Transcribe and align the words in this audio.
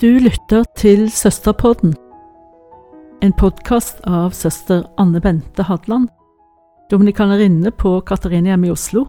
Du 0.00 0.06
lytter 0.06 0.64
til 0.76 1.10
Søsterpodden, 1.10 1.92
en 3.22 3.32
podkast 3.38 4.00
av 4.10 4.32
søster 4.34 4.82
Anne 4.98 5.20
Bente 5.22 5.62
Hadland, 5.68 6.08
dominikanerinne 6.90 7.70
på 7.70 8.00
Katarinehjemmet 8.02 8.72
i 8.72 8.74
Oslo, 8.74 9.04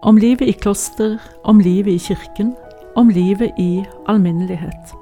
om 0.00 0.16
livet 0.16 0.48
i 0.48 0.54
kloster, 0.56 1.18
om 1.44 1.60
livet 1.60 1.92
i 1.92 1.98
kirken, 2.06 2.54
om 2.96 3.12
livet 3.12 3.60
i 3.60 3.84
alminnelighet. 4.08 4.96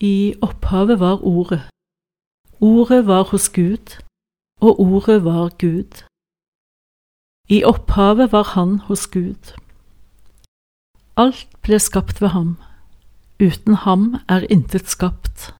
I 0.00 0.34
opphavet 0.40 1.00
var 1.04 1.20
Ordet. 1.20 1.62
Ordet 2.60 3.04
var 3.06 3.28
hos 3.28 3.52
Gud, 3.52 4.00
og 4.60 4.80
Ordet 4.80 5.24
var 5.24 5.52
Gud. 5.60 6.06
I 7.48 7.64
opphavet 7.64 8.32
var 8.32 8.42
Han 8.54 8.78
hos 8.78 9.06
Gud. 9.06 9.54
Alt 11.16 11.46
ble 11.62 11.78
skapt 11.78 12.20
ved 12.20 12.28
ham. 12.28 12.56
Uten 13.38 13.74
ham 13.74 14.16
er 14.28 14.46
intet 14.50 14.90
skapt. 14.90 15.52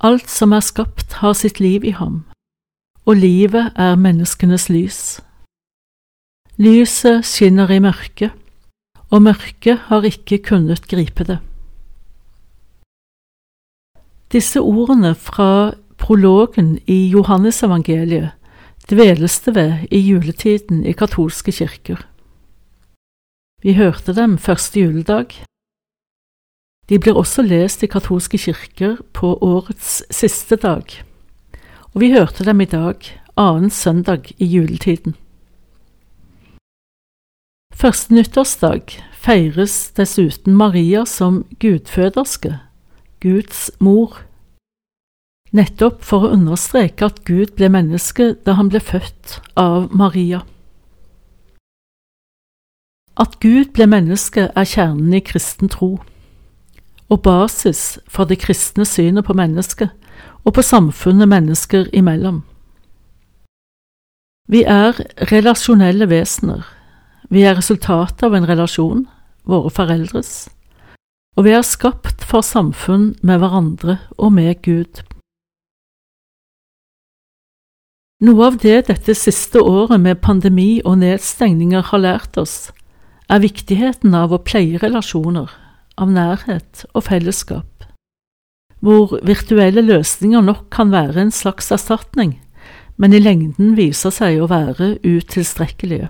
Alt 0.00 0.30
som 0.30 0.52
er 0.52 0.60
skapt, 0.60 1.12
har 1.22 1.32
sitt 1.32 1.60
liv 1.60 1.84
i 1.84 1.94
ham, 1.94 2.24
og 3.06 3.16
livet 3.16 3.72
er 3.76 3.94
menneskenes 3.96 4.68
lys. 4.68 5.20
Lyset 6.58 7.24
skinner 7.24 7.70
i 7.70 7.78
mørket, 7.78 8.34
og 9.10 9.22
mørket 9.22 9.86
har 9.88 10.04
ikke 10.04 10.42
kunnet 10.50 10.88
gripe 10.90 11.24
det. 11.24 11.38
Disse 14.32 14.60
ordene 14.60 15.14
fra 15.14 15.74
prologen 15.96 16.78
i 16.90 17.06
Johannesevangeliet 17.14 18.34
dveles 18.90 19.40
det 19.40 19.54
ved 19.54 19.86
i 19.90 19.98
juletiden 19.98 20.84
i 20.84 20.92
katolske 20.92 21.52
kirker. 21.52 22.04
Vi 23.62 23.72
hørte 23.72 24.12
dem 24.12 24.36
første 24.38 24.80
juledag. 24.80 25.32
De 26.88 26.98
blir 26.98 27.16
også 27.16 27.42
lest 27.42 27.82
i 27.82 27.88
katolske 27.88 28.38
kirker 28.38 28.98
på 29.12 29.38
årets 29.40 30.02
siste 30.12 30.56
dag, 30.56 30.84
og 31.94 32.00
vi 32.00 32.12
hørte 32.12 32.44
dem 32.44 32.60
i 32.60 32.68
dag, 32.68 33.00
annen 33.36 33.70
søndag 33.70 34.34
i 34.36 34.44
juletiden. 34.44 35.16
Første 37.72 38.14
nyttårsdag 38.14 39.00
feires 39.16 39.90
dessuten 39.96 40.54
Maria 40.56 41.06
som 41.08 41.46
gudføderske, 41.60 42.58
Guds 43.20 43.70
mor 43.80 44.20
nettopp 45.54 46.02
for 46.02 46.26
å 46.26 46.32
understreke 46.34 47.06
at 47.06 47.22
Gud 47.28 47.54
ble 47.58 47.70
menneske 47.70 48.32
da 48.46 48.56
han 48.58 48.70
ble 48.72 48.82
født 48.82 49.38
av 49.60 49.92
Maria. 49.94 50.42
At 53.14 53.38
Gud 53.42 53.70
ble 53.76 53.86
menneske 53.86 54.48
er 54.50 54.66
kjernen 54.66 55.14
i 55.14 55.22
kristen 55.22 55.70
tro, 55.70 56.00
og 57.06 57.22
basis 57.22 58.00
for 58.10 58.26
det 58.26 58.40
kristne 58.42 58.86
synet 58.88 59.28
på 59.28 59.36
mennesket 59.38 59.92
og 60.44 60.56
på 60.56 60.64
samfunnet 60.66 61.30
mennesker 61.30 61.86
imellom. 61.94 62.42
Vi 64.50 64.64
er 64.68 64.98
relasjonelle 65.30 66.10
vesener, 66.10 66.66
vi 67.30 67.46
er 67.46 67.56
resultatet 67.56 68.26
av 68.26 68.34
en 68.36 68.48
relasjon, 68.48 69.06
våre 69.48 69.70
foreldres, 69.72 70.48
og 71.38 71.46
vi 71.46 71.54
er 71.54 71.64
skapt 71.64 72.26
for 72.26 72.44
samfunn 72.44 73.12
med 73.22 73.40
hverandre 73.40 74.00
og 74.18 74.34
med 74.34 74.60
Gud. 74.66 75.04
Noe 78.24 78.46
av 78.46 78.54
det 78.56 78.86
dette 78.88 79.12
siste 79.18 79.60
året 79.60 80.00
med 80.00 80.22
pandemi 80.24 80.78
og 80.88 81.02
nedstengninger 81.02 81.90
har 81.90 82.00
lært 82.00 82.38
oss, 82.40 82.70
er 83.28 83.42
viktigheten 83.42 84.14
av 84.16 84.32
å 84.32 84.38
pleie 84.40 84.78
relasjoner, 84.80 85.50
av 86.00 86.08
nærhet 86.08 86.86
og 86.94 87.04
fellesskap, 87.10 87.84
hvor 88.80 89.12
virtuelle 89.28 89.84
løsninger 89.84 90.40
nok 90.46 90.70
kan 90.72 90.94
være 90.94 91.26
en 91.26 91.34
slags 91.36 91.68
erstatning, 91.74 92.38
men 92.96 93.12
i 93.12 93.20
lengden 93.20 93.74
viser 93.76 94.14
seg 94.14 94.40
å 94.40 94.48
være 94.48 94.94
utilstrekkelige. 95.04 96.08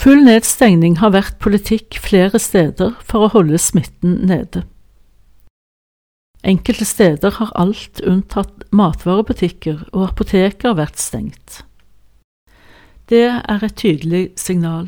Full 0.00 0.24
nedstengning 0.24 1.02
har 1.02 1.12
vært 1.12 1.36
politikk 1.42 1.98
flere 2.00 2.40
steder 2.40 2.96
for 3.04 3.26
å 3.26 3.32
holde 3.36 3.60
smitten 3.60 4.22
nede. 4.30 4.64
Enkelte 6.46 6.84
steder 6.86 7.30
har 7.40 7.50
alt 7.58 8.00
unntatt 8.06 8.68
matvarebutikker 8.70 9.88
og 9.90 10.12
apoteker 10.12 10.76
vært 10.78 11.00
stengt. 11.02 11.64
Det 13.10 13.26
er 13.26 13.64
et 13.66 13.74
tydelig 13.74 14.28
signal. 14.38 14.86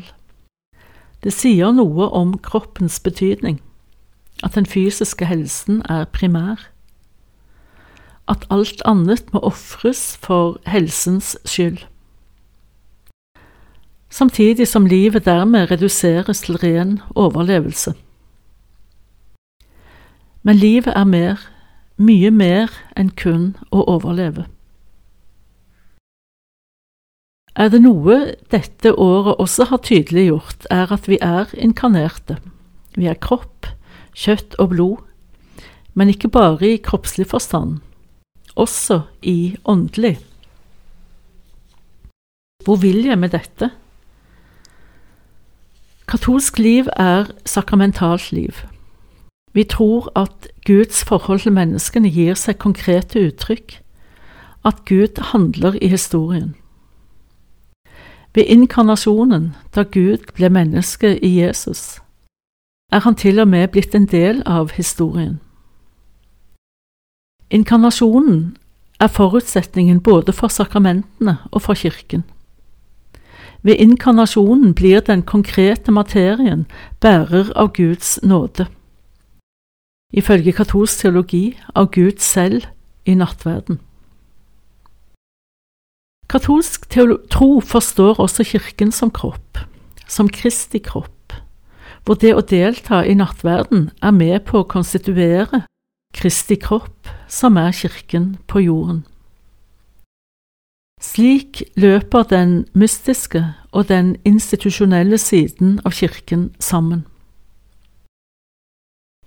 Det 1.19 1.33
sier 1.35 1.73
noe 1.75 2.07
om 2.15 2.37
kroppens 2.39 2.99
betydning, 3.03 3.59
at 4.43 4.55
den 4.55 4.67
fysiske 4.71 5.27
helsen 5.27 5.81
er 5.91 6.07
primær, 6.07 6.63
at 8.31 8.45
alt 8.53 8.79
annet 8.87 9.27
må 9.35 9.43
ofres 9.43 10.15
for 10.23 10.61
helsens 10.69 11.35
skyld. 11.43 11.81
Samtidig 14.09 14.67
som 14.67 14.87
livet 14.87 15.25
dermed 15.25 15.71
reduseres 15.71 16.47
til 16.47 16.55
ren 16.63 17.01
overlevelse. 17.15 17.93
Men 20.41 20.55
livet 20.55 20.95
er 20.95 21.03
mer, 21.03 21.41
mye 21.97 22.31
mer 22.31 22.71
enn 22.95 23.11
kun 23.19 23.51
å 23.75 23.83
overleve. 23.91 24.45
Er 27.59 27.67
det 27.73 27.81
noe 27.83 28.37
dette 28.53 28.93
året 28.95 29.41
også 29.43 29.67
har 29.67 29.81
tydeliggjort, 29.83 30.63
er 30.71 30.93
at 30.95 31.09
vi 31.11 31.17
er 31.19 31.51
inkarnerte. 31.59 32.37
Vi 32.95 33.09
er 33.11 33.19
kropp, 33.19 33.67
kjøtt 34.15 34.55
og 34.63 34.71
blod, 34.71 35.03
men 35.93 36.13
ikke 36.13 36.31
bare 36.31 36.69
i 36.69 36.79
kroppslig 36.79 37.27
forstand, 37.27 37.81
også 38.55 39.01
i 39.21 39.57
åndelig. 39.67 40.15
Hvor 42.63 42.79
vil 42.79 43.03
jeg 43.09 43.19
med 43.19 43.35
dette? 43.35 43.71
Katolsk 46.07 46.59
liv 46.63 46.87
er 46.95 47.27
sakramentalt 47.45 48.31
liv. 48.31 48.63
Vi 49.53 49.63
tror 49.63 50.11
at 50.15 50.47
Guds 50.65 51.03
forhold 51.03 51.39
til 51.39 51.51
menneskene 51.51 52.09
gir 52.13 52.37
seg 52.37 52.59
konkrete 52.61 53.19
uttrykk, 53.27 53.79
at 54.65 54.85
Gud 54.85 55.21
handler 55.31 55.77
i 55.81 55.87
historien. 55.87 56.55
Ved 58.35 58.43
inkarnasjonen, 58.45 59.55
da 59.75 59.83
Gud 59.83 60.29
ble 60.35 60.49
menneske 60.49 61.17
i 61.25 61.39
Jesus, 61.41 61.99
er 62.91 62.99
han 62.99 63.15
til 63.15 63.39
og 63.39 63.47
med 63.47 63.67
blitt 63.67 63.95
en 63.95 64.05
del 64.05 64.43
av 64.45 64.71
historien. 64.71 65.39
Inkarnasjonen 67.49 68.57
er 68.99 69.07
forutsetningen 69.07 70.01
både 70.01 70.33
for 70.33 70.47
sakramentene 70.47 71.37
og 71.51 71.61
for 71.61 71.73
kirken. 71.73 72.23
Ved 73.61 73.75
inkarnasjonen 73.79 74.73
blir 74.73 74.99
den 74.99 75.21
konkrete 75.21 75.91
materien 75.91 76.67
bærer 77.01 77.49
av 77.55 77.73
Guds 77.73 78.19
nåde 78.23 78.67
ifølge 80.15 80.53
katolsk 80.57 81.03
teologi 81.03 81.43
av 81.75 81.91
Gud 81.93 82.19
selv 82.23 82.65
i 83.05 83.15
nattverden. 83.17 83.79
Katolsk 86.29 86.85
tro 86.89 87.49
forstår 87.65 88.19
også 88.21 88.45
Kirken 88.45 88.91
som 88.93 89.09
kropp, 89.09 89.57
som 90.07 90.29
Kristi 90.29 90.77
kropp, 90.77 91.33
hvor 92.05 92.19
det 92.21 92.35
å 92.37 92.45
delta 92.45 93.01
i 93.01 93.15
nattverden 93.17 93.89
er 94.01 94.13
med 94.13 94.45
på 94.45 94.61
å 94.61 94.69
konstituere 94.69 95.63
Kristi 96.13 96.57
kropp, 96.57 97.09
som 97.27 97.57
er 97.57 97.73
Kirken 97.73 98.35
på 98.49 98.61
jorden. 98.65 99.03
Slik 101.01 101.63
løper 101.79 102.25
den 102.29 102.65
mystiske 102.73 103.41
og 103.71 103.87
den 103.87 104.17
institusjonelle 104.25 105.17
siden 105.17 105.79
av 105.85 105.95
Kirken 105.95 106.49
sammen. 106.59 107.05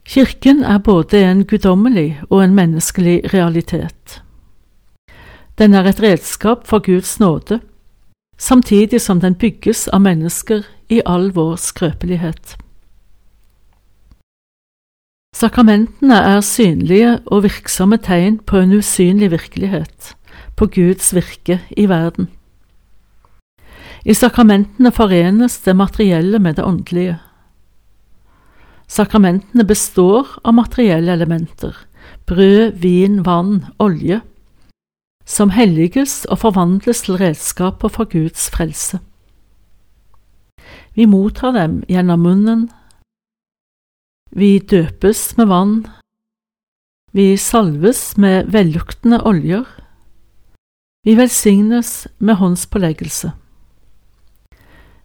Kirken 0.04 0.64
er 0.64 0.78
både 0.78 1.20
en 1.22 1.44
guddommelig 1.46 2.20
og 2.30 2.42
en 2.44 2.54
menneskelig 2.54 3.34
realitet. 3.34 4.22
Den 5.58 5.74
er 5.74 5.86
et 5.86 6.02
redskap 6.02 6.66
for 6.66 6.82
Guds 6.82 7.20
nåde, 7.20 7.60
samtidig 8.38 9.00
som 9.00 9.20
den 9.20 9.34
bygges 9.34 9.86
av 9.88 10.02
mennesker 10.02 10.66
i 10.90 11.02
all 11.06 11.30
vår 11.34 11.56
skrøpelighet. 11.56 12.56
Sakramentene 15.36 16.18
er 16.34 16.42
synlige 16.44 17.16
og 17.26 17.46
virksomme 17.46 17.96
tegn 17.96 18.38
på 18.38 18.60
en 18.62 18.74
usynlig 18.78 19.30
virkelighet, 19.32 20.14
på 20.56 20.66
Guds 20.66 21.14
virke 21.14 21.60
i 21.76 21.86
verden. 21.88 22.28
I 24.04 24.14
sakramentene 24.14 24.90
forenes 24.92 25.60
det 25.64 25.76
materielle 25.76 26.38
med 26.38 26.58
det 26.58 26.64
åndelige. 26.64 27.18
Sakramentene 28.92 29.64
består 29.64 30.28
av 30.44 30.52
materielle 30.58 31.14
elementer, 31.16 31.72
brød, 32.28 32.74
vin, 32.82 33.22
vann, 33.24 33.62
olje, 33.80 34.18
som 35.24 35.54
helliges 35.54 36.26
og 36.28 36.42
forvandles 36.42 37.00
til 37.06 37.16
redskaper 37.16 37.88
for 37.94 38.10
Guds 38.12 38.50
frelse. 38.52 39.00
Vi 40.92 41.06
mottar 41.08 41.56
dem 41.56 41.80
gjennom 41.88 42.20
munnen. 42.20 42.68
Vi 44.28 44.58
døpes 44.58 45.38
med 45.40 45.48
vann. 45.48 45.74
Vi 47.16 47.36
salves 47.40 48.18
med 48.20 48.52
velluktende 48.52 49.22
oljer. 49.24 49.64
Vi 51.08 51.16
velsignes 51.16 52.08
med 52.18 52.36
håndspåleggelse. 52.44 53.32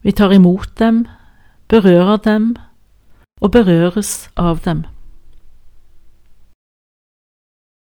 Vi 0.04 0.12
tar 0.12 0.36
imot 0.36 0.76
dem, 0.80 1.06
berører 1.72 2.18
dem 2.18 2.58
og 3.42 3.52
berøres 3.54 4.30
av 4.38 4.64
dem. 4.66 4.86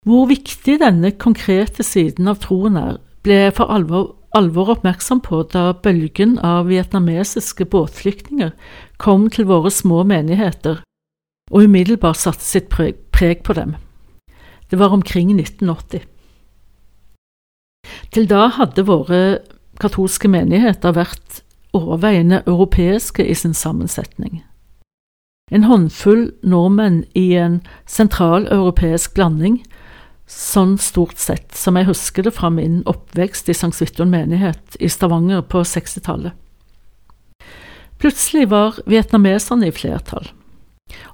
Hvor 0.07 0.29
viktig 0.29 0.79
denne 0.81 1.11
konkrete 1.11 1.83
siden 1.83 2.29
av 2.31 2.39
troen 2.43 2.77
er, 2.79 2.99
ble 3.25 3.35
jeg 3.45 3.55
for 3.57 3.71
alvor, 3.73 4.13
alvor 4.37 4.71
oppmerksom 4.75 5.19
på 5.25 5.41
da 5.51 5.73
bølgen 5.73 6.37
av 6.45 6.69
vietnamesiske 6.69 7.67
båtflyktninger 7.67 8.53
kom 9.01 9.27
til 9.33 9.49
våre 9.49 9.71
små 9.73 10.05
menigheter 10.07 10.79
og 11.49 11.65
umiddelbart 11.65 12.19
satte 12.21 12.45
sitt 12.45 12.69
preg 12.69 13.43
på 13.43 13.55
dem. 13.57 13.75
Det 14.69 14.79
var 14.79 14.93
omkring 14.93 15.33
1980. 15.33 16.05
Til 18.13 18.27
da 18.29 18.47
hadde 18.53 18.85
våre 18.85 19.21
katolske 19.81 20.29
menigheter 20.29 20.93
vært 20.93 21.41
overveiende 21.73 22.43
europeiske 22.45 23.25
i 23.25 23.33
sin 23.37 23.53
sammensetning. 23.57 24.43
En 25.49 25.65
håndfull 25.65 26.29
nordmenn 26.45 27.03
i 27.17 27.33
en 27.41 27.59
sentraleuropeisk 27.89 29.15
blanding, 29.17 29.63
sånn 30.29 30.75
stort 30.77 31.17
sett 31.17 31.57
som 31.57 31.77
jeg 31.79 31.89
husker 31.89 32.27
det 32.27 32.35
fra 32.37 32.51
min 32.53 32.83
oppvekst 32.89 33.49
i 33.49 33.55
Sankt 33.57 33.79
Svithun 33.79 34.11
menighet 34.13 34.77
i 34.77 34.89
Stavanger 34.91 35.41
på 35.41 35.63
60-tallet. 35.65 36.37
Plutselig 37.99 38.45
var 38.53 38.77
vietnameserne 38.87 39.67
i 39.67 39.75
flertall. 39.75 40.29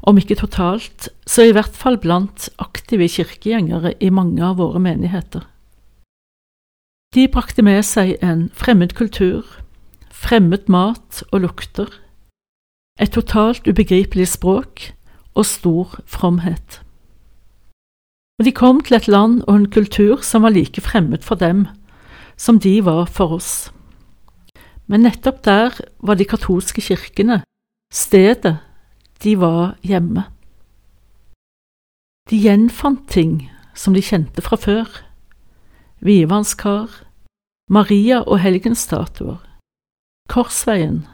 Om 0.06 0.20
ikke 0.20 0.38
totalt, 0.38 1.08
så 1.26 1.48
i 1.48 1.54
hvert 1.56 1.76
fall 1.76 1.98
blant 1.98 2.50
aktive 2.62 3.08
kirkegjengere 3.10 3.96
i 4.04 4.12
mange 4.14 4.44
av 4.46 4.60
våre 4.60 4.82
menigheter. 4.84 5.48
De 7.16 7.26
brakte 7.32 7.64
med 7.64 7.82
seg 7.88 8.18
en 8.22 8.50
fremmed 8.54 8.94
kultur, 8.98 9.48
fremmed 10.12 10.68
mat 10.72 11.24
og 11.32 11.46
lukter, 11.48 11.90
et 13.00 13.12
totalt 13.12 13.68
ubegripelig 13.68 14.28
språk 14.28 14.92
og 15.36 15.46
stor 15.46 15.98
fromhet. 16.08 16.82
Og 18.40 18.46
de 18.48 18.52
kom 18.52 18.82
til 18.84 18.98
et 18.98 19.08
land 19.08 19.42
og 19.48 19.56
en 19.56 19.72
kultur 19.72 20.24
som 20.24 20.44
var 20.44 20.56
like 20.56 20.82
fremmed 20.82 21.24
for 21.24 21.36
dem 21.36 21.68
som 22.38 22.60
de 22.60 22.86
var 22.86 23.06
for 23.06 23.36
oss. 23.36 23.72
Men 24.88 25.06
nettopp 25.08 25.44
der 25.44 25.76
var 26.00 26.16
de 26.16 26.28
katolske 26.28 26.82
kirkene 26.82 27.42
stedet 27.94 28.58
de 29.24 29.36
var 29.40 29.78
hjemme. 29.82 30.26
De 32.30 32.38
gjenfant 32.42 33.08
ting 33.10 33.50
som 33.76 33.94
de 33.94 34.04
kjente 34.04 34.42
fra 34.42 34.58
før. 34.58 34.88
Vivannskar, 36.00 36.90
Maria 37.70 38.22
og 38.22 38.40
helgenstatuer, 38.40 39.40
Korsveien, 40.30 41.06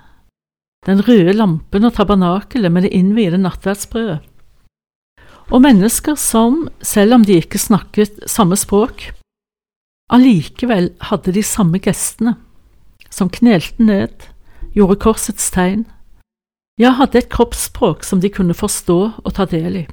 den 0.88 1.02
røde 1.06 1.34
lampen 1.38 1.86
og 1.86 1.94
tabernakelet 1.94 2.72
med 2.74 2.88
det 2.88 2.94
innviede 2.98 3.38
nattverdsbrødet. 3.38 4.20
Og 5.52 5.62
mennesker 5.62 6.16
som, 6.16 6.70
selv 6.82 7.14
om 7.14 7.26
de 7.28 7.38
ikke 7.38 7.60
snakket 7.60 8.22
samme 8.30 8.56
språk, 8.58 9.12
allikevel 10.12 10.92
hadde 11.12 11.34
de 11.36 11.44
samme 11.44 11.80
gestene, 11.84 12.36
som 13.12 13.30
knelte 13.30 13.84
ned, 13.84 14.28
gjorde 14.74 15.00
korsets 15.04 15.52
tegn, 15.52 15.86
ja, 16.80 16.96
hadde 16.98 17.20
et 17.20 17.30
kroppsspråk 17.30 18.06
som 18.08 18.22
de 18.24 18.32
kunne 18.32 18.56
forstå 18.58 19.00
og 19.22 19.34
ta 19.36 19.46
del 19.46 19.84
i, 19.84 19.86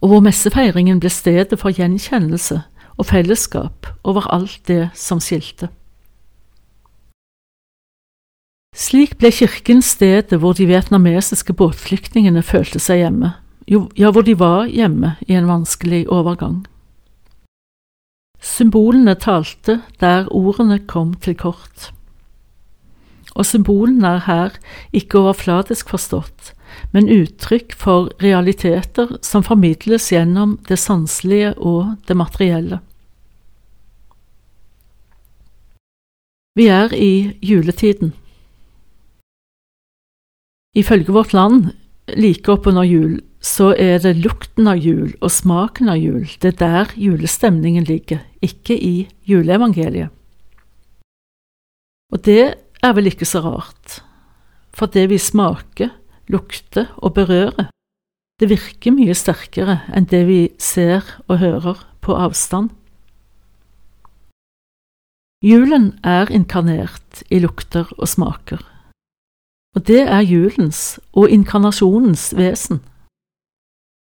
og 0.00 0.10
hvor 0.10 0.24
messefeiringen 0.24 0.98
ble 1.00 1.12
stedet 1.12 1.60
for 1.60 1.74
gjenkjennelse 1.74 2.62
og 2.96 3.08
fellesskap 3.08 3.88
over 4.02 4.26
alt 4.32 4.62
det 4.68 4.88
som 4.98 5.20
skilte. 5.22 5.68
Slik 8.74 9.16
ble 9.20 9.30
kirken 9.30 9.82
stedet 9.86 10.34
hvor 10.42 10.56
de 10.58 10.66
vietnamesiske 10.66 11.54
båtflyktningene 11.54 12.42
følte 12.42 12.82
seg 12.82 13.04
hjemme, 13.04 13.34
ja, 13.70 14.10
hvor 14.10 14.26
de 14.26 14.34
var 14.38 14.66
hjemme 14.66 15.14
i 15.28 15.38
en 15.38 15.46
vanskelig 15.48 16.04
overgang. 16.10 16.64
Symbolene 18.44 19.14
talte 19.16 19.78
der 20.02 20.26
ordene 20.34 20.82
kom 20.90 21.14
til 21.22 21.38
kort 21.38 21.94
og 23.34 23.46
symbolene 23.46 24.16
er 24.16 24.24
her 24.28 24.58
ikke 24.94 25.18
overfladisk 25.18 25.90
forstått, 25.90 26.52
men 26.94 27.10
uttrykk 27.10 27.74
for 27.78 28.10
realiteter 28.22 29.16
som 29.26 29.44
formidles 29.46 30.10
gjennom 30.12 30.58
det 30.68 30.78
sanselige 30.78 31.54
og 31.58 31.96
det 32.08 32.16
materielle. 32.18 32.80
Vi 36.54 36.68
er 36.70 36.92
i 36.94 37.34
juletiden. 37.42 38.14
Ifølge 40.74 41.12
Vårt 41.14 41.32
Land, 41.32 41.70
like 42.18 42.50
oppunder 42.50 42.82
jul, 42.82 43.20
så 43.44 43.70
er 43.78 44.00
det 44.02 44.16
lukten 44.24 44.66
av 44.66 44.80
jul 44.82 45.12
og 45.20 45.30
smaken 45.30 45.90
av 45.92 46.00
jul, 46.00 46.24
det 46.42 46.54
er 46.54 46.58
der 46.62 46.94
julestemningen 46.98 47.86
ligger, 47.86 48.24
ikke 48.42 48.74
i 48.74 49.06
juleevangeliet. 49.28 50.10
Og 52.12 52.22
det 52.26 52.56
er 52.82 52.96
vel 52.96 53.10
ikke 53.10 53.28
så 53.28 53.44
rart, 53.44 54.00
for 54.74 54.90
det 54.90 55.06
vi 55.12 55.20
smaker, 55.20 55.92
lukter 56.32 56.90
og 56.96 57.14
berører, 57.20 57.70
det 58.40 58.50
virker 58.50 58.94
mye 58.96 59.14
sterkere 59.14 59.78
enn 59.94 60.08
det 60.10 60.24
vi 60.26 60.40
ser 60.58 61.06
og 61.28 61.38
hører 61.38 61.84
på 62.02 62.16
avstand. 62.18 62.72
Julen 65.44 65.92
er 66.02 66.32
inkarnert 66.34 67.22
i 67.30 67.38
lukter 67.44 67.90
og 67.98 68.08
smaker, 68.10 68.64
og 69.74 69.86
det 69.86 70.02
er 70.02 70.20
julens 70.22 71.00
og 71.12 71.30
inkarnasjonens 71.30 72.32
vesen. 72.36 72.80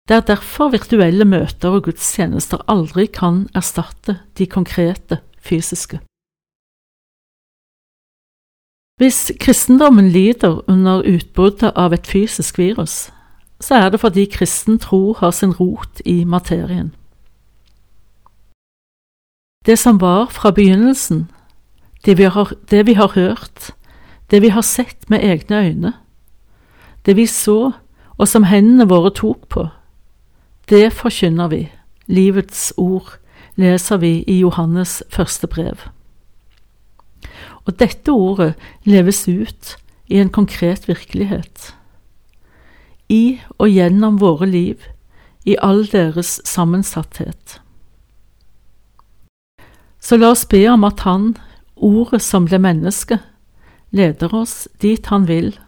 Det 0.08 0.16
er 0.16 0.20
derfor 0.26 0.72
virtuelle 0.72 1.24
møter 1.24 1.76
og 1.76 1.84
gudstjenester 1.86 2.64
aldri 2.68 3.06
kan 3.06 3.44
erstatte 3.54 4.18
de 4.38 4.46
konkrete, 4.46 5.20
fysiske. 5.38 6.00
Hvis 9.00 9.32
kristendommen 9.40 10.08
lider 10.08 10.60
under 10.68 11.00
utbruddet 11.08 11.72
av 11.76 11.92
et 11.92 12.06
fysisk 12.06 12.58
virus, 12.58 13.12
så 13.60 13.74
er 13.74 13.88
det 13.88 14.00
fordi 14.00 14.24
kristen 14.24 14.78
tro 14.78 15.14
har 15.16 15.30
sin 15.30 15.52
rot 15.52 16.02
i 16.04 16.24
materien. 16.24 16.94
Det 19.66 19.78
som 19.78 20.00
var 20.00 20.26
fra 20.26 20.50
begynnelsen, 20.50 21.30
det 22.04 22.18
vi 22.18 22.22
har, 22.22 22.52
det 22.70 22.86
vi 22.86 22.92
har 22.92 23.12
hørt, 23.14 23.72
det 24.30 24.42
vi 24.42 24.48
har 24.54 24.62
sett 24.62 25.10
med 25.10 25.24
egne 25.24 25.62
øyne, 25.64 25.92
det 27.06 27.16
vi 27.16 27.26
så 27.26 27.72
og 28.18 28.28
som 28.28 28.44
hendene 28.44 28.86
våre 28.88 29.10
tok 29.16 29.48
på, 29.48 29.68
det 30.68 30.92
forkynner 30.92 31.48
vi, 31.50 31.64
livets 32.06 32.72
ord, 32.76 33.16
leser 33.56 33.98
vi 34.02 34.20
i 34.28 34.38
Johannes 34.40 35.00
første 35.10 35.48
brev. 35.50 35.80
Og 37.66 37.74
dette 37.80 38.12
ordet 38.12 38.54
leves 38.84 39.26
ut 39.28 39.74
i 40.06 40.20
en 40.20 40.30
konkret 40.30 40.86
virkelighet. 40.88 41.74
I 43.08 43.40
og 43.58 43.68
gjennom 43.70 44.20
våre 44.20 44.46
liv, 44.46 44.78
i 45.44 45.56
all 45.62 45.86
deres 45.88 46.38
sammensatthet. 46.44 47.60
Så 50.00 50.16
la 50.20 50.30
oss 50.34 50.44
be 50.48 50.66
om 50.68 50.84
at 50.84 51.00
Han, 51.08 51.34
Ordet 51.80 52.20
som 52.20 52.44
ble 52.44 52.58
menneske, 52.60 53.16
leder 53.90 54.34
oss 54.34 54.68
dit 54.82 55.06
Han 55.06 55.28
vil. 55.28 55.58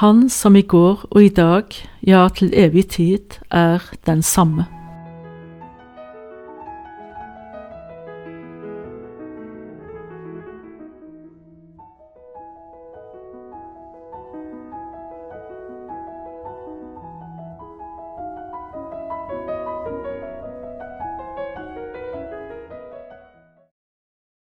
Han 0.00 0.28
som 0.28 0.56
i 0.56 0.62
går 0.62 1.06
og 1.10 1.22
i 1.22 1.28
dag, 1.28 1.64
ja, 2.02 2.28
til 2.28 2.50
evig 2.54 2.88
tid, 2.88 3.38
er 3.50 3.82
den 4.06 4.22
samme. 4.22 4.66